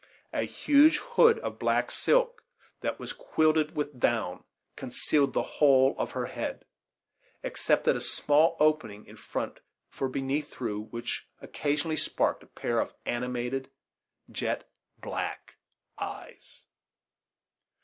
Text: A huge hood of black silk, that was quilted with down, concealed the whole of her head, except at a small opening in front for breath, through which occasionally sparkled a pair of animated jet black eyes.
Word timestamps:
A 0.33 0.41
huge 0.47 0.97
hood 0.97 1.37
of 1.41 1.59
black 1.59 1.91
silk, 1.91 2.43
that 2.79 2.97
was 2.97 3.13
quilted 3.13 3.75
with 3.75 3.99
down, 3.99 4.43
concealed 4.75 5.33
the 5.33 5.43
whole 5.43 5.93
of 5.99 6.13
her 6.13 6.25
head, 6.25 6.65
except 7.43 7.87
at 7.87 7.95
a 7.95 8.01
small 8.01 8.57
opening 8.59 9.05
in 9.05 9.15
front 9.15 9.59
for 9.91 10.09
breath, 10.09 10.49
through 10.49 10.85
which 10.85 11.27
occasionally 11.39 11.97
sparkled 11.97 12.49
a 12.49 12.59
pair 12.59 12.79
of 12.79 12.95
animated 13.05 13.69
jet 14.31 14.67
black 14.97 15.57
eyes. 15.99 16.65